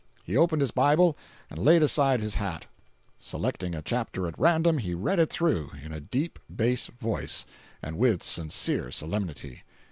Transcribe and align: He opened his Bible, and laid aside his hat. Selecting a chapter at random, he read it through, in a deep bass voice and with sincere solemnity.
He 0.23 0.35
opened 0.35 0.61
his 0.61 0.71
Bible, 0.71 1.15
and 1.47 1.59
laid 1.63 1.83
aside 1.83 2.21
his 2.21 2.33
hat. 2.33 2.65
Selecting 3.19 3.75
a 3.75 3.83
chapter 3.83 4.27
at 4.27 4.33
random, 4.39 4.79
he 4.79 4.95
read 4.95 5.19
it 5.19 5.29
through, 5.29 5.73
in 5.79 5.93
a 5.93 5.99
deep 5.99 6.39
bass 6.49 6.87
voice 6.99 7.45
and 7.83 7.99
with 7.99 8.23
sincere 8.23 8.89
solemnity. 8.89 9.61